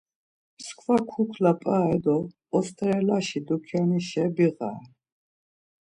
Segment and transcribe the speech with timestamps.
[0.59, 2.17] Mskva kukla p̌are do
[2.57, 4.87] osteraleşi dukyanişe viğare.